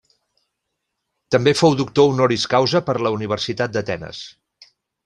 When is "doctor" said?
1.83-2.09